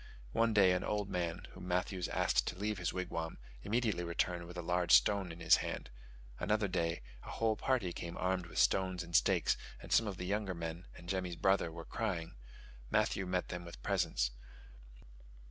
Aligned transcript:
One 0.31 0.51
day 0.51 0.71
an 0.71 0.83
old 0.83 1.11
man, 1.11 1.45
whom 1.51 1.67
Matthews 1.67 2.07
asked 2.07 2.47
to 2.47 2.57
leave 2.57 2.79
his 2.79 2.91
wigwam, 2.91 3.37
immediately 3.61 4.03
returned 4.03 4.47
with 4.47 4.57
a 4.57 4.63
large 4.63 4.91
stone 4.91 5.31
in 5.31 5.39
his 5.41 5.57
hand: 5.57 5.91
another 6.39 6.67
day 6.67 7.03
a 7.21 7.29
whole 7.29 7.55
party 7.55 7.93
came 7.93 8.17
armed 8.17 8.47
with 8.47 8.57
stones 8.57 9.03
and 9.03 9.15
stakes, 9.15 9.57
and 9.79 9.91
some 9.91 10.07
of 10.07 10.17
the 10.17 10.25
younger 10.25 10.55
men 10.55 10.87
and 10.97 11.07
Jemmy's 11.07 11.35
brother 11.35 11.71
were 11.71 11.85
crying: 11.85 12.33
Matthews 12.89 13.27
met 13.29 13.49
them 13.49 13.63
with 13.63 13.83
presents. 13.83 14.31